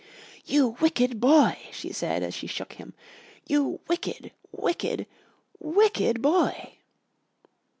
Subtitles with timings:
[0.45, 2.95] "You wicked boy!" she said as she shook him,
[3.45, 5.05] "you wicked, wicked,
[5.59, 6.73] wicked boy!"